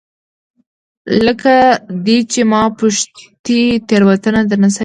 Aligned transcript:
لکه 1.25 1.53
دی 2.05 2.17
چې 2.31 2.41
ما 2.51 2.63
پوښتي، 2.79 3.61
تیروتنه 3.87 4.39
درنه 4.49 4.69
شوې؟ 4.73 4.79